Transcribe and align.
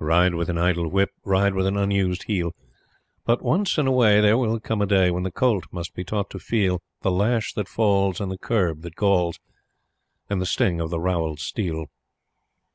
Ride 0.00 0.34
with 0.34 0.50
an 0.50 0.58
idle 0.58 0.86
whip, 0.86 1.12
ride 1.24 1.54
with 1.54 1.64
an 1.66 1.78
unused 1.78 2.24
heel. 2.24 2.54
But, 3.24 3.40
once 3.40 3.78
in 3.78 3.86
a 3.86 3.90
way, 3.90 4.20
there 4.20 4.36
will 4.36 4.60
come 4.60 4.82
a 4.82 4.86
day 4.86 5.10
When 5.10 5.22
the 5.22 5.30
colt 5.30 5.64
must 5.72 5.94
be 5.94 6.04
taught 6.04 6.28
to 6.32 6.38
feel 6.38 6.82
The 7.00 7.10
lash 7.10 7.54
that 7.54 7.66
falls, 7.66 8.20
and 8.20 8.30
the 8.30 8.36
curb 8.36 8.82
that 8.82 8.96
galls, 8.96 9.40
and 10.28 10.42
the 10.42 10.44
sting 10.44 10.78
of 10.78 10.90
the 10.90 11.00
rowelled 11.00 11.40
steel. 11.40 11.86